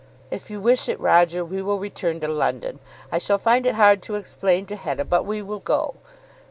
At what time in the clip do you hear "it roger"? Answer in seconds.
0.89-1.45